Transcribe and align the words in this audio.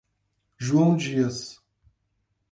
João 0.57 0.97
Dias 0.97 1.61